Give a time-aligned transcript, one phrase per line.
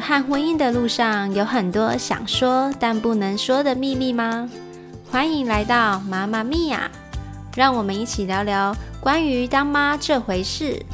[0.00, 4.48] 和婚姻的路上，有很多想说但不能说的秘密吗？
[5.10, 6.90] 欢迎来到妈妈咪呀，
[7.56, 10.84] 让我们一起聊聊关于当妈这回事。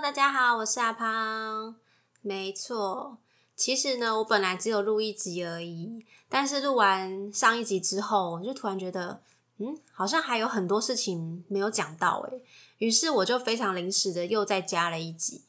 [0.00, 1.87] 大家好，我是阿胖。
[2.20, 3.18] 没错，
[3.56, 9.22] 其实呢，我本来只有录一集而已，但是录完上一集之后，我就突然觉得，
[9.58, 12.42] 嗯，好像还有很多事情没有讲到诶。
[12.78, 15.44] 于是我就非常临时的又再加了一集。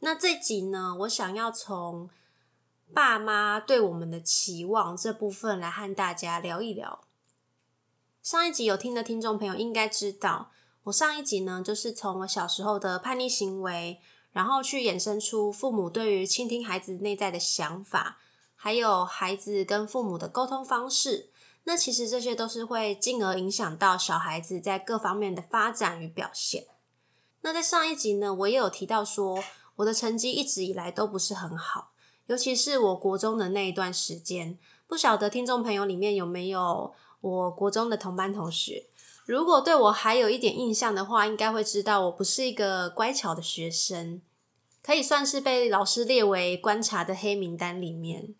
[0.00, 2.10] 那这集呢，我想要从
[2.92, 7.00] 爸妈对我们的期望这部分来和大家聊一聊。
[8.22, 10.50] 上一集有听的听众朋友应该知道。
[10.84, 14.00] 我上一集呢，就是从我小时候的叛逆行为，
[14.36, 18.18] 然后去衍生出父母对于倾听孩子内在的想法，
[18.54, 21.30] 还有孩子跟父母的沟通方式。
[21.64, 26.66] 那其实这些都是会进而影响到小孩子在各方面的发展与表现。
[27.40, 29.42] 那在上一集呢，我也有提到说，
[29.76, 31.92] 我的成绩一直以来都不是很好，
[32.26, 34.58] 尤其是我国中的那一段时间。
[34.86, 38.84] 不晓得听众朋友里面有没有我国中的同班同学？
[39.26, 44.22] 如果对我还有一点印象的话，应该会知道我不是一个乖巧的学生，
[44.80, 48.36] 可以算是被老师列为观察的黑名单里面。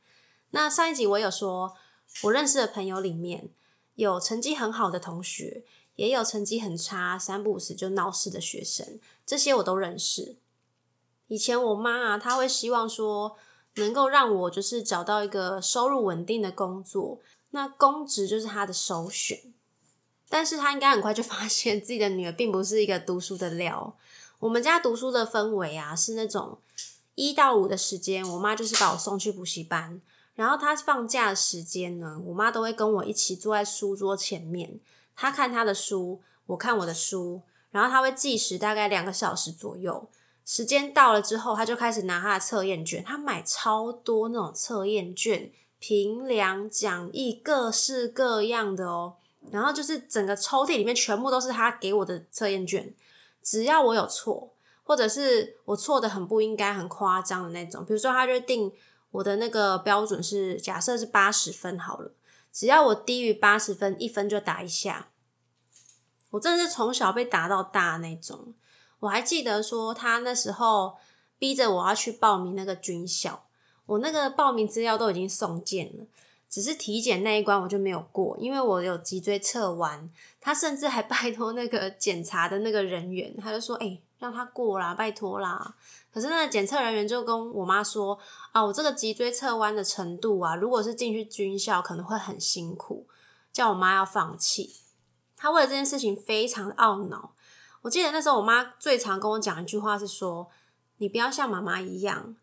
[0.51, 1.75] 那上一集我有说，
[2.23, 3.51] 我认识的朋友里面
[3.97, 5.65] 有成绩很好的同学，
[5.97, 10.37] 也有成绩很差、三不五时就闹事的学生，这些我都认识。
[11.27, 13.37] 以前我妈啊，她会希望说，
[13.75, 17.19] 能够让我就是找到一个收入稳定的工作，
[17.51, 19.53] 那公职就是她的首选。
[20.29, 23.97] 但是他应该很快就发现自己的女儿并不是一个读书的料。
[24.41, 26.59] 我们家读书的氛围啊，是那种
[27.15, 30.01] 一到五的时间，我妈就是把我送去补习班，
[30.35, 34.79] 然后她放假的时间呢，我妈都会跟我一起坐在书桌前面，
[35.15, 40.09] 她看她的书，我看我的书，然后她会计时大概两个小时左右。
[40.45, 49.15] 时间到了之后，她就开始拿她的测验卷，她买超多那种测验卷、评量、讲义，各式各样的哦。
[49.51, 52.95] 然后就是整个抽屉里面全部都是他给我的测验卷，
[53.43, 54.53] 只要我有错，
[54.83, 58.73] 或者是我错的很不应该、很夸张的那种，比如说他就定
[59.11, 62.13] 我的那个标准是假设是八十分好了，
[62.53, 65.09] 只要我低于八十分，一分就打一下。
[66.31, 68.53] 我真的是从小被打到大那种。
[69.01, 70.97] 我还记得说他那时候
[71.39, 73.47] 逼着我要去报名那个军校，
[73.87, 76.05] 我那个报名资料都已经送件了。
[76.49, 80.09] 只是体检那一关我就没有过，因为我有脊椎侧弯。
[80.41, 85.75] 他甚至还拜托那个检查的那个人员，他就说：“哎，让他过啦，拜托啦。”
[86.15, 88.17] 可是那个检测人员就跟我妈说
[88.53, 93.09] ：“啊，我这个脊椎侧弯的程度啊，如果是进去军校可能会很辛苦，
[93.53, 94.77] 叫我妈要放弃。”
[95.37, 97.35] 他为了这件事情非常懊恼。
[97.83, 100.49] 我记得那时候我妈最常跟我讲一句话是说
[100.99, 102.37] ：“你不要像妈妈一样。”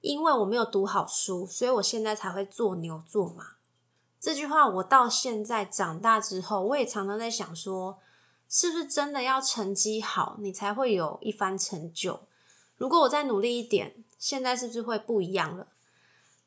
[0.00, 3.56] 因为我没有读好书，所以我现在才会做牛做马。
[4.18, 7.98] 这句话我到现在长大之后，我也常常在想说，
[8.48, 12.20] 是不是真的要成绩好，你才会有一番成就？
[12.76, 15.66] 如果我再努力一点，现在是不是会不一样了？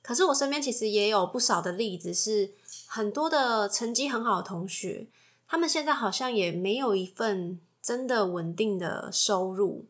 [0.01, 2.51] 可是我身边其实也有不少的例子，是
[2.87, 5.07] 很多的成绩很好的同学，
[5.47, 9.85] 他们现在好像也没有一份真的稳定的收入，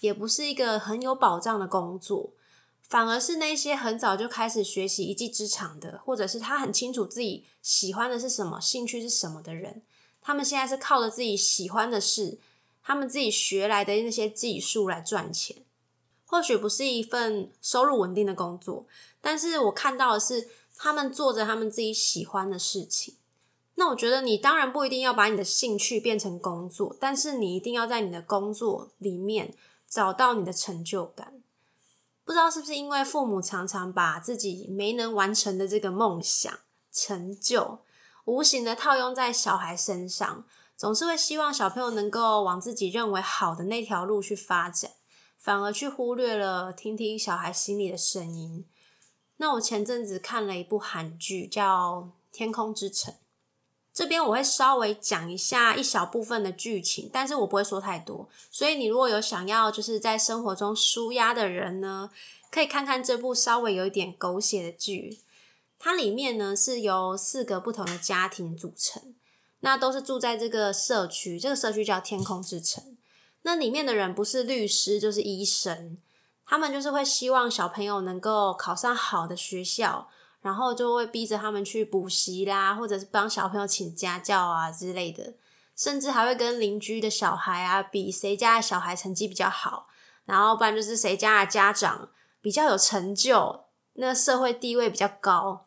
[0.00, 2.30] 也不是一个很有保障的工作。
[2.88, 9.82] 反而是那些很早就开始学习一技之长的，或者是他很清楚自己喜欢的是什么、兴趣是什么的人，
[10.22, 12.38] 他们现在是靠着自己喜欢的事，
[12.82, 15.58] 他们自己学来的那些技术来赚钱。
[16.24, 18.86] 或许不是一份收入稳定的工作，
[19.20, 23.16] 但是我看到的是他们做着他们自己喜欢的事情。
[23.74, 29.54] 那我觉得你当然不一定要把你的兴趣变成工作，但是你一定要在你的工作里面
[29.88, 31.42] 找到你的成就感。
[32.28, 36.52] 不知道是不是因为父母常常把自己没能完成的这个梦想
[36.92, 37.78] 成就，
[38.26, 40.44] 无形的套用在小孩身上，
[40.76, 44.90] 总是会希望小朋友能够往自己认为好的那条路去发展，
[45.38, 48.66] 反而去忽略了听听小孩心里的声音。
[49.38, 53.14] 那我前阵子看了一部韩剧，叫《天空之城》。
[53.98, 58.28] 这边我会稍微讲一下一小部分的剧情，但是我不会说太多。
[58.48, 62.08] 所以你如果有想要就是在生活中舒压的人呢，
[62.48, 65.18] 可以看看这部稍微有一点狗血的剧。
[65.80, 69.16] 它里面呢是由四个不同的家庭组成，
[69.62, 72.96] 那都是住在这个社区，这个社区叫天空之城。
[73.42, 75.98] 那里面的人不是律师就是医生，
[76.46, 80.08] 他们就是会希望小朋友能够考上好的学校，
[80.40, 85.34] 然后就会逼着他们去补习啦，或者是帮小朋友请家教啊之类的，
[85.74, 89.88] 甚至还会跟邻居的小孩啊比谁家的小孩成绩比较好，
[90.24, 93.64] 然后不然就是谁家的家长比较有成就，
[93.94, 95.66] 那社会地位比较高。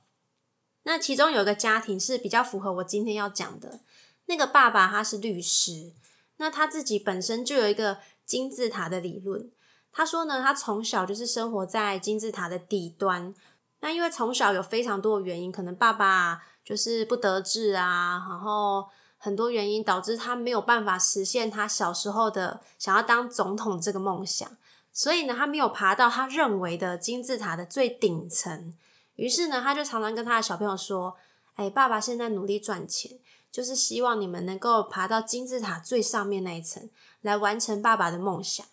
[0.84, 3.82] 那其中有一个家庭是比较符合我今天要讲的，
[4.26, 5.92] 那个爸爸他是律师，
[6.38, 9.52] 那他自己本身就有一个金字塔的理论。
[9.92, 13.36] 他说呢，他从小就是生活在金字塔的底端。
[13.82, 18.88] 那因为从小有非常多的原因，可能爸爸就是不得志啊，然后
[19.18, 24.50] 很多原因导致他没有办法实现他小时候的想要当总统这个梦想。
[24.94, 28.74] 所以呢，他没有爬到他认为的金字塔的最顶层。
[29.16, 31.16] 于是呢，他就常常跟他的小朋友说
[31.56, 33.20] ：“哎，爸爸现在努力赚钱，
[33.52, 36.90] 就是希望你们能够爬到金字塔最上面那一层，
[37.22, 38.66] 来完成爸爸的梦想。”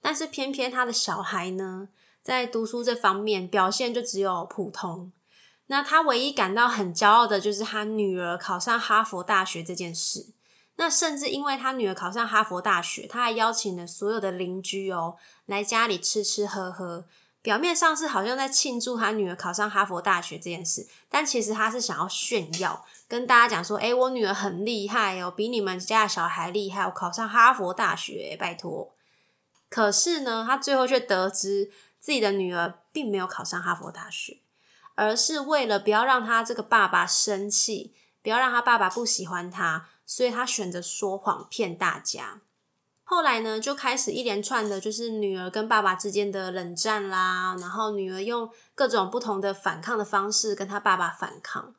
[0.00, 1.88] 但是偏偏他的小孩呢，
[2.24, 5.12] 在读书这方面表现就只有普通。
[5.66, 10.28] 那他唯一感到很骄傲的就是他女儿考上哈佛大学这件事。
[10.76, 17.04] 那甚至因为他女儿考上哈佛大学，他还邀请了所有的邻居哦来家里吃吃喝喝。
[17.42, 28.94] 表面上是好像在庆祝他女儿考上哈佛大学这件事，但其实他是想要炫耀，跟大家讲说：“哎，我女儿很厉害哦，比你们家的小孩厉害，我考上哈佛大学，拜托。”
[29.68, 31.70] 可是呢，他最后却得知
[32.04, 34.36] 自己的女儿并没有考上哈佛大学，
[34.94, 42.42] 而是为了不要让他这个爸爸生气，不要让他爸爸不喜欢他，所以他选择说谎骗大家。
[43.04, 51.74] 后来呢，就开始一连串的，就是女儿跟爸爸之间的冷战啦，然后女儿用各种不同的反抗的方式跟他爸爸反抗。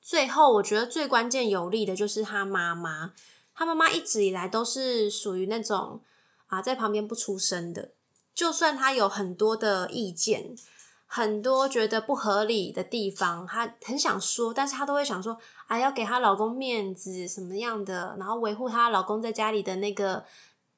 [0.00, 3.12] 最后，我觉得最关键有力的就是他妈妈，
[3.52, 6.00] 他妈妈一直以来都是属于那种。
[6.48, 7.90] 啊，在旁边不出声的，
[8.34, 10.56] 就算他有很多的意见，
[11.06, 15.38] 很多觉得不合理的地方，他很想说，但是他都会想说，
[15.68, 20.24] 啊，要给她老公面子，什么样的，然后维护她老公在家里的那个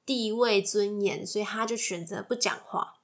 [0.05, 2.95] 地位尊严，所以他就选择不讲话。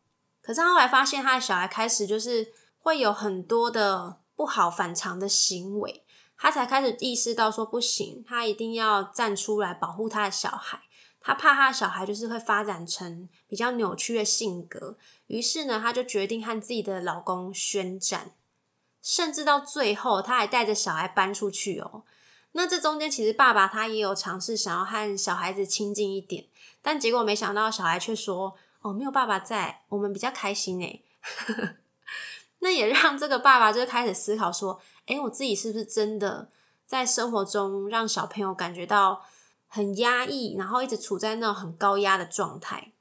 [0.43, 6.05] 可是后来发现，他的小孩开始就是会有很多的不好反常的行为，
[6.37, 10.83] 他才开始意识到说不行，他一定要站出来保护他的小孩。
[11.25, 14.97] 他怕他的小孩就是会发展成比较扭曲的性格，
[15.29, 18.33] 于是呢，他就决定和自己的老公宣战，
[19.01, 22.03] 甚至到最后他还带着小孩搬出去哦。
[22.53, 26.47] 那这中间其实爸爸他也有尝试想要和小孩子亲近一点，
[26.83, 31.05] 但结果没想到小孩却说：“哦，没有爸爸在，我们比较开心呢。
[32.59, 36.51] 那也让这个爸爸就开始思考说：“诶，我自己是不是真的
[36.85, 39.25] 在生活中让小朋友感觉到？”
[39.75, 42.93] 很压抑，然后一直处在那种很高压的状态。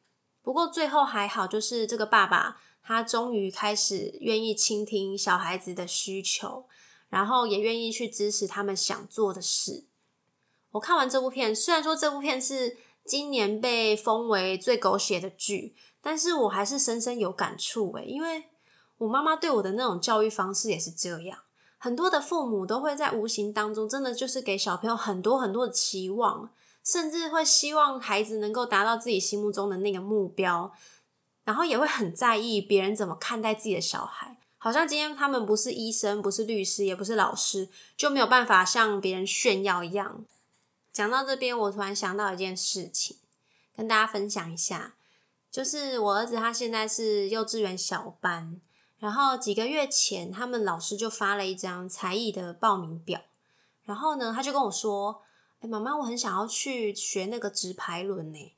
[0.42, 6.70] 不过最后还好，就是这个爸爸他终于开始愿意倾听小孩子的需求，
[7.10, 9.84] 然后也愿意去支持他们想做的事。
[10.72, 18.46] 我看完这部片，虽然说这部片是今年被封为最狗血的剧，但是我还是深深有感触诶，因为
[19.00, 21.40] 我妈妈对我的那种教育方式也是这样。
[21.84, 26.52] 很多的父母都会在无形当中，真的就是给小朋友很多很多的期望。
[26.84, 30.74] 甚至会希望孩子能够达到自己心目中的那个目标，
[31.44, 34.38] 然后也会很在意别人怎么看待自己的小孩。
[34.58, 40.26] 好像今天他们不是医生，不是律师，也不是老师，就没有办法向别人炫耀一样。
[40.92, 43.18] 讲到这边，我突然想到一件事情，
[43.76, 44.96] 跟大家分享一下，
[45.52, 48.60] 就是我儿子他现在是幼稚园小班，
[49.02, 53.20] 然后几个月前，他们老师就发了一张才艺的报名表，
[53.84, 55.24] 然后呢，他就跟我说。
[55.64, 58.56] 哎，妈妈，我很想要去学那个直排轮呢。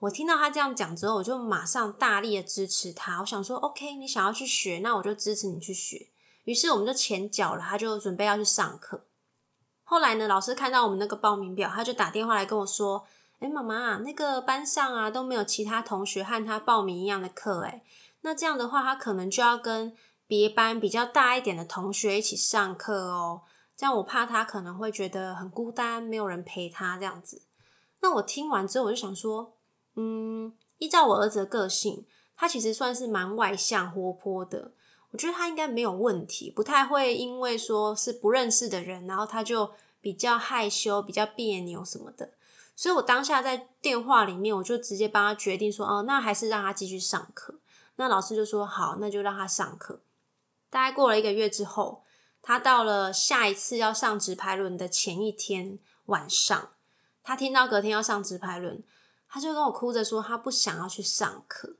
[0.00, 3.20] 我听到他这样讲之后，我就马上大力的支持他。
[3.20, 6.08] 我想说，OK，你想要去学，那我就支持你去学。
[6.44, 9.06] 于是我们就前脚了，他就准备要去上课。
[9.82, 13.06] 后来呢，老师看到我们那个报名表，他就打电话来跟我说
[13.40, 17.82] ：“哎，妈妈，那个班上啊都没有其他同学和他报名一样的课，哎，
[18.22, 19.94] 那这样的话，他可能就要跟
[20.26, 23.42] 别班比较大一点的同学一起上课哦。”
[23.76, 27.42] 这样我怕他可能会觉得很孤单，没有人陪他这样子。
[28.00, 29.54] 那我听完之后，我就想说，
[29.96, 34.72] 嗯，依照我儿子的个性，他其实算是蛮外向、活泼的。
[35.10, 42.34] 我觉得他应该没有问题，不太会因为说是不认识的人，然后他就比较害羞、比较别扭什么的。
[42.76, 47.58] 所以我当下在电话里面，我就直接帮他决定说，哦，那还是让他继续上课。
[47.96, 50.00] 那老师就说好，那就让他上课。
[50.70, 52.02] 大概过了一个月之后。
[52.44, 56.70] 他到了下一次要上直排轮的前一天晚上，
[57.22, 58.82] 他听到隔天要上直排轮，
[59.28, 61.76] 他就跟我哭着说他不想要去上课。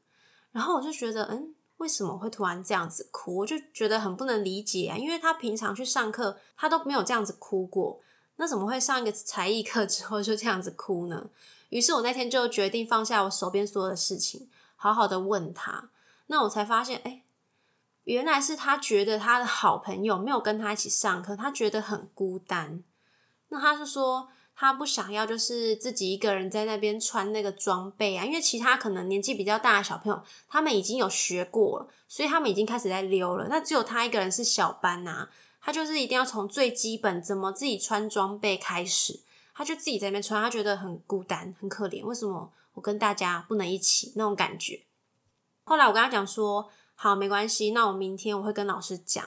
[0.52, 3.38] 然后我就觉得，嗯，为什么会突然这样子哭？
[3.38, 8.00] 我就觉得很不能理解啊，因为他平常去上课，他都没有这样子哭过，
[8.36, 11.28] 那怎么会上一个才艺课之后就这样子哭呢？
[11.70, 15.88] 于是我那天就决定放下我手边所有的事情，好好的问他。
[16.26, 17.22] 那我才发现，哎，
[18.04, 22.82] 原来是他觉得他的好朋友没有跟他一起上课，他觉得很孤单。
[23.48, 24.28] 那他是说。
[24.54, 33.48] 他不想要，就是自己一个人在那边穿那个装备啊，因为其他可能年纪比较大的小朋友，他们已经有学过了，所以他们已经开始在溜了。
[33.48, 35.26] 那只有他一个人是小班呐，
[35.60, 39.20] 他就是一定要从最基本怎么自己穿装备开始，
[39.54, 42.04] 他就自己在那边穿，他觉得很孤单、很可怜。
[42.04, 44.82] 为什么我跟大家不能一起那种感觉？
[45.64, 49.24] 后来我跟他讲说，好，没关系，那我明天我会跟老师讲。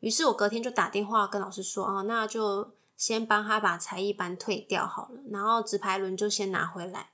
[0.00, 2.72] 于是我隔天就打电话跟老师说，啊，那就。
[2.98, 7.10] 先帮他把才艺班退掉好了，然后纸牌轮就先拿回来。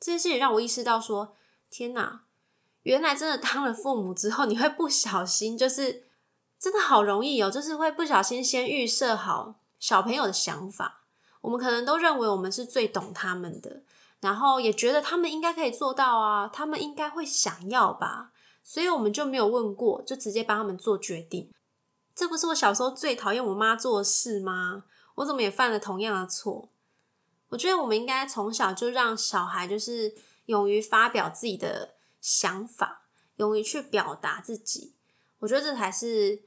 [0.00, 1.36] 这件事情让我意识到说：
[1.70, 2.22] 天哪，
[2.82, 6.08] 原来真的当了父母之后，你会不小心，就是
[6.58, 11.04] 真的好容易哦，就是会不小心先预设好小朋友的想法。
[11.42, 13.82] 我们可能都认为我们是最懂他们的，
[14.20, 18.32] 然后也觉得他们应该可以做到啊，他们应该会想要吧，
[18.64, 21.52] 所以我们就没有问过，就直接帮他们做决定。
[22.14, 24.84] 这不是我小时候最讨厌我妈做的事吗？
[25.14, 26.68] 我怎么也犯了同样的错？
[27.50, 30.14] 我觉得我们应该从小就让小孩就是
[30.46, 33.02] 勇于发表自己的想法，
[33.36, 34.94] 勇于去表达自己。
[35.38, 36.42] 我觉得这才是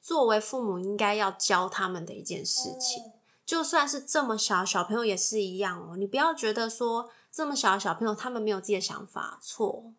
[0.00, 3.12] 作为父母应该要教他们的一件事情。
[3.52, 5.94] 就算是这么小小朋友也是一样哦。
[5.98, 9.92] 你不要觉得说这么小的小朋友他们没有自己的想法，错。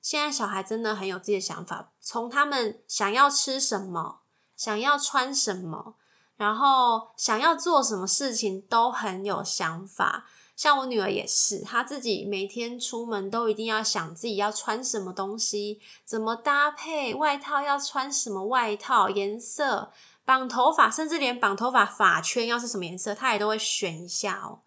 [0.00, 4.22] 现在小孩真的很有自己的想法，从他们想要吃什么。
[4.56, 5.94] 想要穿什么，
[6.34, 10.26] 然后想要做什么事情都很有想法。
[10.54, 19.92] 像我女儿也是，她自己每天出门都一定要想自己要穿什么东西，怎么搭配外套，要穿什么外套颜色，
[20.24, 24.60] 绑头发，甚至连绑头发发圈要是什么颜色，他也都会选一下哦。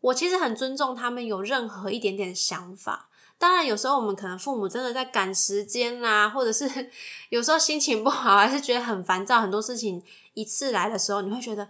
[0.00, 3.08] 我其实很尊重他们有任何一点点想法。
[3.36, 6.90] 当然，有时候我们可能父母真的在赶时间啦，或者是
[7.30, 10.02] 有时候心情不好，还是觉得很烦躁，很多事情
[10.34, 11.68] 一次来的时候，你会觉得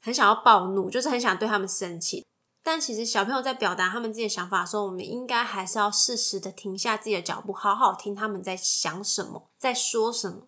[0.00, 2.24] 很想要暴怒，就是很想对他们生气。
[2.62, 10.46] 但其实小朋友在表达他们自己的想法的时候，我们应该还是要适时的停下自己的脚步，好好听他们在想什么，在说什么。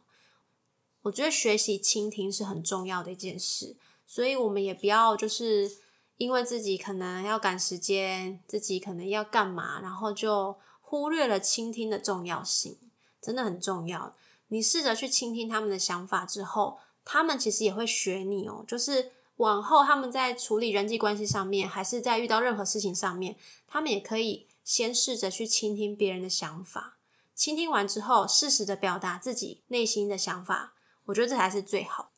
[1.06, 5.78] 我觉得学习倾听是很重要的一件事，所以我们也不要就是。
[6.18, 12.78] 因为自己可能要赶时间，自己可能要干嘛，然后就忽略了倾听的重要性，
[13.20, 14.16] 真的很重要。
[14.48, 18.64] 你试着去倾听他们的想法之后，他们其实也会学你哦。
[18.66, 23.36] 就是往后他们在处理人际关系上面，还是在遇到任何事情上面，
[23.66, 26.96] 他们也可以先试着去倾听别人的想法。
[27.34, 30.72] 倾听完之后，适时的表达自己内心的想法，
[31.06, 32.10] 我觉得这才是最好。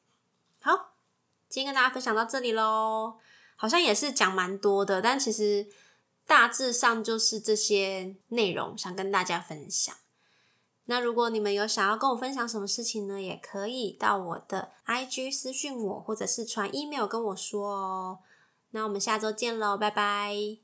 [0.60, 0.94] 好，
[1.48, 3.18] 今天跟大家分享到这里喽。
[3.56, 5.66] 好像也是讲蛮多的，但其实
[6.26, 9.94] 大致上就是这些内容想跟大家分享。
[10.84, 18.18] 那如果你们有想要跟我分享什么事情呢，也可以到我的 IG 私讯我，或者是传 email 跟我说哦。
[18.70, 20.56] 那我们下周见喽，拜拜。